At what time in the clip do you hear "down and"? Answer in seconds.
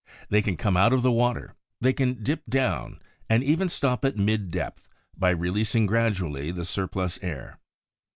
2.47-3.43